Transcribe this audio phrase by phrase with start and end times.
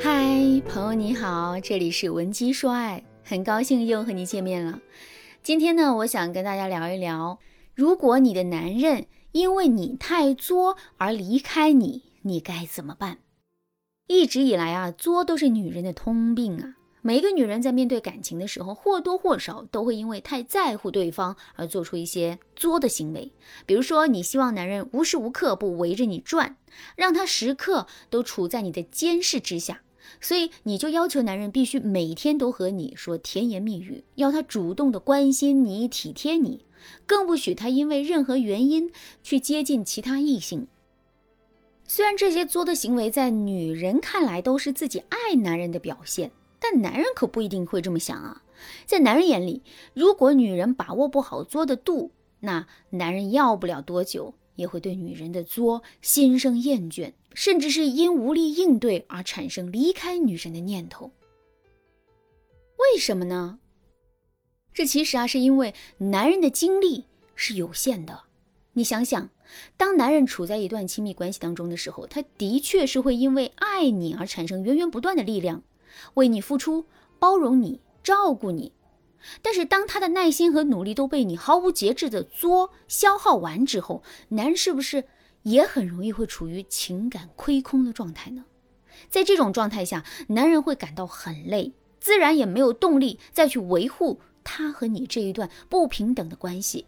[0.00, 4.80] 嗨，朋友你好，这里是文姬说爱，很高兴又和你见面了。
[5.42, 7.40] 今天呢，我想跟大家聊一聊，
[7.74, 13.18] 如果你的男人因为你太作而离开你，你该怎么办？
[14.06, 16.76] 一直以来啊，作都是女人的通病啊。
[17.02, 23.32] 每一个女人在面对感情的时候，或多或少都会因为太在乎对方而做出一些作的行为。
[23.66, 26.56] 比如说，你希望男人无时无刻不围着你转，
[26.96, 29.80] 让他时刻都处在你的监视之下，
[30.20, 36.64] 所以你就要求男人必须每天都和你说甜言蜜语，要他主动的关心你、体贴你，
[37.06, 38.90] 更不许他因为任何原因
[39.22, 40.66] 去接近其他异性。
[41.84, 46.30] 虽然这些作的行为在女人看来都是自己爱男人的表现。
[46.60, 48.42] 但男人可不一定会这么想啊，
[48.84, 49.62] 在男人眼里，
[49.94, 61.12] 如果女人把握不好作的度，那男人要不了多久也会对女人的作心生厌倦，甚至是因无力应对而产生离开女人的念头。
[62.78, 63.58] 为什么呢？
[64.72, 68.22] 这其实啊，是因为男人的精力是有限的。
[68.74, 69.30] 你想想，
[69.76, 75.62] 当男人处在一段亲密关系当中的时候，他的确是会因为爱你而产生源源不断的力量。
[76.14, 76.84] 为你付出，
[77.18, 78.72] 包容你，照顾你，
[79.42, 85.04] 但是当他的耐心和努力都被你毫无节制的作消耗完之后，男人是不是
[85.42, 88.44] 也很容易会处于情感亏空的状态呢？
[89.08, 96.86] 在这种状态下，男人会感到很累，自然也没有动力再去维护他和你这一段不平等的关系。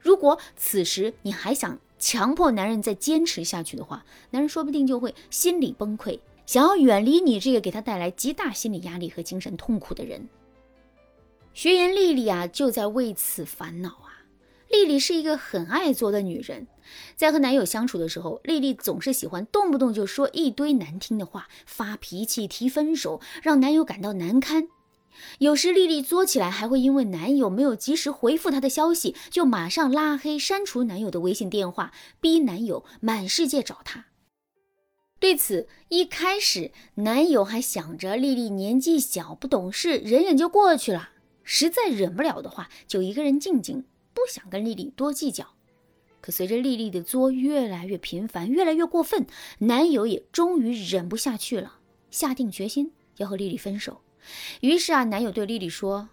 [0.00, 6.20] 如果此时你还想强迫男人再坚持下去的话，男人说不定就会心理崩溃。
[6.46, 10.26] 想要远离你这个给他带来极大心理压力和精神痛苦的人，
[11.52, 14.17] 学员丽丽啊就在为此烦恼啊。
[14.70, 16.66] 丽丽是一个很爱作的女人，
[17.16, 24.68] 在和男友相处的时候，丽丽总是喜欢动不动就说一堆难听的话，发脾气提分手，让男友感到难堪。
[25.38, 34.04] 有时丽丽作起来，还会因为男友没有及时回复她的消息，就马上拉黑删除男友的微信电话，逼男友满世界找她。
[35.18, 41.10] 对此，一开始男友还想着丽丽年纪小不懂事，忍忍就过去了。
[41.42, 43.84] 实在忍不了的话，就一个人静静，
[44.18, 45.54] 不想跟丽丽多计较。
[46.20, 49.26] 可随着丽丽的作越来越频繁，越来越过分，
[49.58, 51.78] 男友也终于忍不下去了，
[52.10, 54.00] 下定决心要和丽丽分手。
[54.60, 56.08] 于是啊，男友对丽丽说：“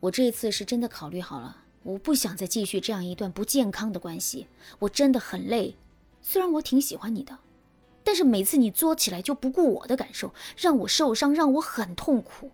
[0.00, 4.46] 我这次是真的考虑好了，我不想再继续这样一段不健康的关系。
[4.78, 5.76] 我真的很累，
[6.22, 7.38] 虽然我挺喜欢你的。”
[8.02, 12.50] 但是每次你作起来就不顾我的感受，让我受伤，让我很痛苦，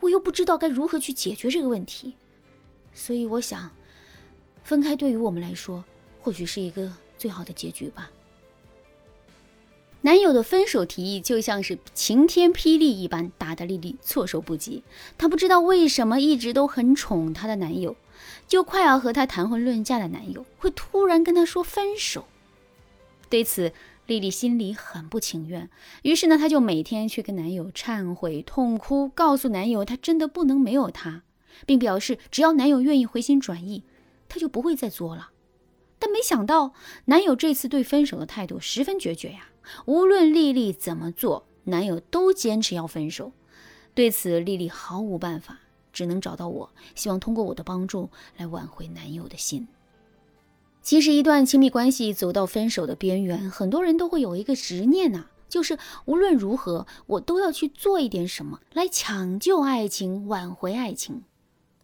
[0.00, 2.14] 我又不知道该如何去解决这个问题，
[2.92, 3.70] 所以我想，
[4.62, 5.84] 分开对于我们来说，
[6.20, 8.10] 或许是一个最好的结局吧。
[10.00, 14.82] 男友的分手提议就像是晴天霹雳一般，打得丽丽措手不及。
[15.16, 17.96] 她不知道为什么一直都很宠她的男友，
[18.48, 22.24] 就快要和她谈婚论嫁的男友，会突然跟她说分手。
[23.28, 23.72] 对此。
[24.08, 25.70] 丽丽心里很不情愿，
[26.02, 31.22] 于是呢，她就每天去跟男友忏悔、痛哭，告诉男友她真的不能没有他，
[31.64, 33.84] 并表示只要男友愿意回心转意，
[34.32, 35.30] 她就不会再作了。
[35.98, 36.72] 但没想到，
[37.04, 39.50] 男友这次对分手的态度十分决绝呀！
[39.84, 43.32] 无论丽丽怎么做，男友都坚持要分手。
[43.94, 45.58] 对此，丽丽毫无办法，
[45.92, 49.68] 只能找到我，希望通过我的帮助来挽回男友的心。
[50.80, 61.22] 其实，一段亲密关系走到分手的边缘，很多人都会有一个执念呐，就是无论如何，我都要去做一点什么来抢救爱情、挽回爱情。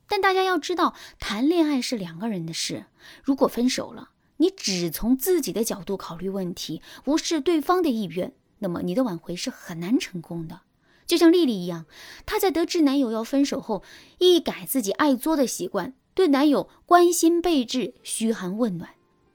[0.09, 2.87] 但大家要知道，谈恋爱是两个人的事，
[3.23, 10.63] 如果分手了，你只从自己的角度考虑问题，无视对方的意愿，那么你的挽回是很难成功的。
[11.07, 11.87] 就像丽丽一样，
[12.27, 13.83] 她在得知男友要分手后，
[14.19, 15.95] 一改自己爱作的习惯。
[16.15, 18.91] 对男友关心备至、嘘寒问暖，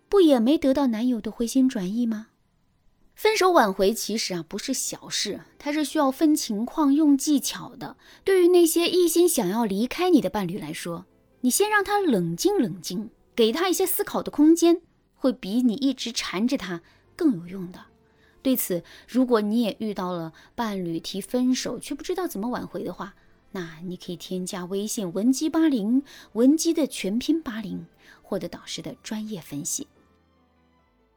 [0.09, 2.27] 不也没得到男友的回心转意吗？
[3.15, 7.95] 分手挽回其实啊不是小事，它是需要分情况、用技巧的。
[8.23, 11.05] 对于那些一心想要离开你的伴侣来说，
[11.41, 14.81] 你先让他冷静冷静，给他一些思考的空间，
[15.15, 16.81] 会比你一直缠着他
[17.15, 17.85] 更有用的。
[18.41, 23.15] 对此，如果你也遇到了伴侣提分手却不知道怎么挽回的话，
[23.51, 27.85] 那你可以添加微信文姬八零，文姬的全拼八零，
[28.21, 29.87] 获得导师的专业分析。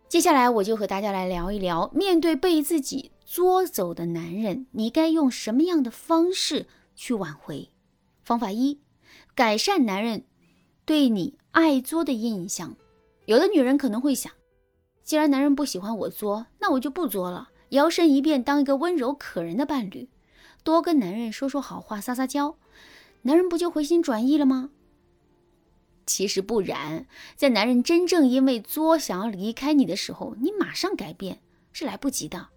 [0.09, 7.71] 接下来我就和大家来聊一聊，面对被自己作走的男人，你该用什么样的方式去挽回？
[8.23, 8.79] 方法一，
[9.35, 10.25] 改善男人
[10.85, 12.77] 对你爱作的印象。
[13.25, 14.33] 有的女人可能会想，
[15.03, 20.09] 既然男人不喜欢我作，那我就不作了，摇身一变当一个温柔可人的伴侣，
[20.63, 22.57] 多跟男人说说好话，撒撒娇，
[23.23, 24.71] 男人不就回心转意了吗？
[26.07, 31.41] 其实不然，在男人真正因为作想要离开你的时候，你马上改变
[31.73, 32.49] 是来不及的。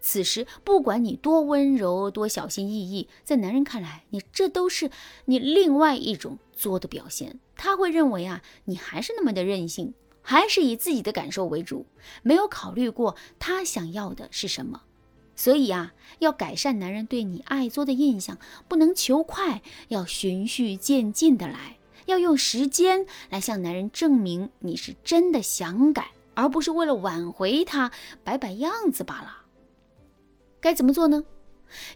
[0.00, 4.90] 此时，不管你多温柔、多小心翼翼，在男人看来，你这都是
[5.24, 7.40] 你另外一种作的表现。
[7.56, 11.86] 他会认为啊，你还是那么的任性，还是以自己的感受为主，
[12.22, 14.82] 没有考虑过他想要的是什么。
[15.34, 18.38] 所以啊，要改善男人对你爱作的印象，
[18.68, 21.77] 不能求快，要循序渐进的来。
[22.08, 27.92] 要用时间来向男人证明你是真的想改，而不是为了挽回他
[28.24, 29.44] 摆摆样子罢了。
[30.58, 31.24] 该怎么做呢？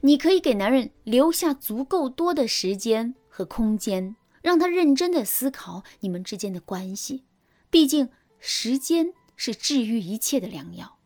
[0.02, 7.24] 你可以给男人留下足够多的时间和空间，让他认真的思考你们之间的关系。
[7.70, 10.98] 毕竟，时间是治愈一切的良药。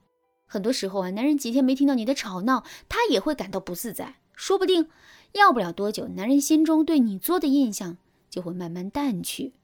[0.47, 4.17] 很多时候啊，男人几天没听到你的吵闹，他也会感到不自在。
[4.35, 4.89] 说不定，
[5.31, 7.99] 要不了多久，男人心中对你做的印象。
[8.37, 9.55] 就会慢慢淡去，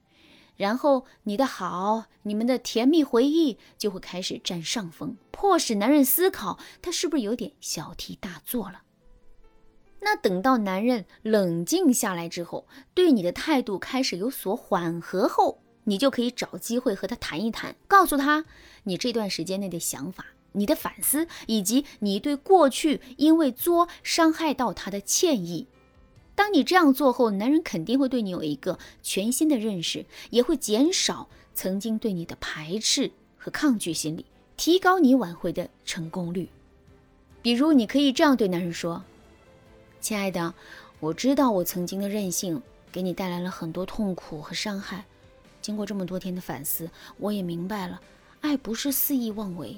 [0.57, 8.85] 然后你的好，你们的甜蜜回忆就会开始占上风，迫使男人思考他是不是有点小题大做了。
[10.01, 18.47] 那等到男人冷静下来之后，对你的态度开始有所缓和后，你就可以找机会和他谈一谈，告诉他
[18.85, 25.69] 你这段时间内的想法、你的反思，以及你对过去因为作伤害到他的歉意。
[26.35, 34.25] 当你这样做后，男人肯定会对你有一个全新的认识，也会减少曾经对你的排斥和抗拒心理，
[34.57, 36.49] 提高你挽回的成功率。
[37.43, 39.05] 比如，你可以这样对男人说
[40.01, 40.55] ：“亲爱的，
[41.01, 45.05] 我知道我曾经的任性给你带来了很多痛苦和伤害。
[45.61, 46.89] 经过这么多天的反思，
[47.19, 48.01] 我也明白了，
[48.41, 49.77] 爱不是肆意妄为。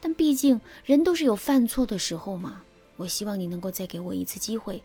[0.00, 2.62] 但毕竟人都是有犯错的时候嘛。
[2.96, 4.82] 我希望你能够再给我一次机会。”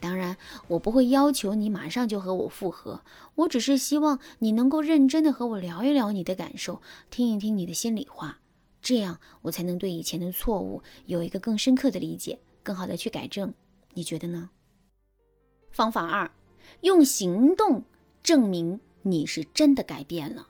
[0.00, 0.36] 当然，
[0.68, 3.02] 我不会要求你马上就和我复合，
[3.36, 8.38] 我只是希望你能够认真的和我聊一聊你的感受，听一听你的心里话，
[8.82, 13.54] 这样我才能对以前的错误有一个更深刻的理解，更好的去改正。
[13.94, 14.50] 你觉得呢？
[15.70, 16.30] 方法二，
[16.82, 17.84] 用行动
[18.22, 20.48] 证明你是真的改变了。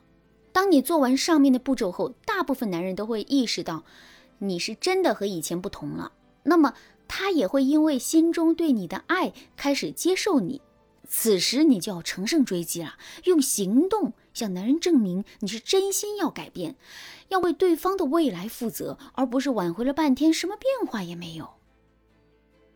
[0.51, 3.85] 当你做完上面的步骤后，大部分男人都会意识到
[4.39, 6.11] 你是真的和以前不同了。
[6.43, 6.73] 那么。
[7.07, 10.61] 他也会因为心中对你的爱开始接受你，
[11.07, 16.75] 此时你就要乘胜追击了，用行动向男人证明你是真心要改变，
[17.29, 21.49] 要为对方的未来负责，而不是挽回了半天什么变化也没有。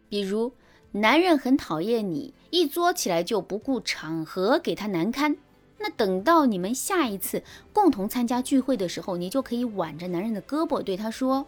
[0.08, 0.54] 比如，
[0.94, 5.38] 男人很讨厌你，一作起来就不顾场合给他难堪，
[5.80, 7.44] 那等到你们下一次
[7.74, 11.48] 共同参加聚会的时候，你就可以挽着男人的胳膊对他说。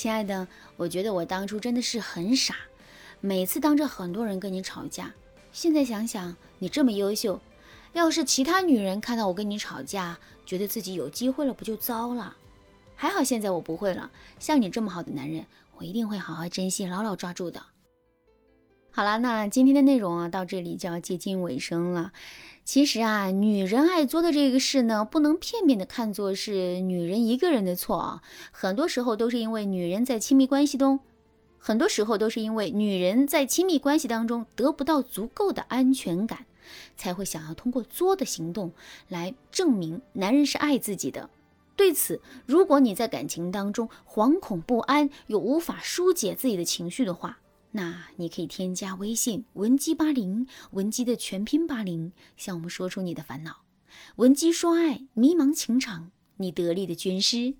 [0.00, 0.48] 亲爱的，
[0.78, 2.54] 我觉得我当初真的是很傻，
[3.20, 5.12] 每次当着很多人跟你吵架。
[5.52, 7.38] 现在想想，你这么优秀，
[7.92, 12.34] 要是其他女人看到我跟你吵架，觉得自己有机会了，不就糟了？
[12.96, 15.44] 还好现在我不会了，像你这么好的男人，
[15.76, 17.62] 我一定会好好珍惜，牢牢抓住的。
[18.92, 22.12] 好了，那今天的内容啊，到这里就要接近尾声了。
[22.64, 28.22] 其实啊，女人爱作的这个事呢，不能片面的看作是女人一个人的错啊。
[28.50, 30.98] 很多时候都是因为女人在亲密关系中，
[31.58, 36.46] 很多时候都是因为女人在亲密关系当中得不到足够的安全感，
[36.96, 38.72] 才会想要通过作的行动
[39.08, 41.30] 来证明男人是爱自己的。
[41.76, 47.38] 对此，如果你在感情当中惶恐不安，又无法疏解自己的情绪的话，
[47.72, 53.62] 那你可以添加微信文姬八零，文姬的全拼八零，向我们说出你的烦恼。
[54.16, 57.54] 文姬说爱，迷茫情场，你得力的军师。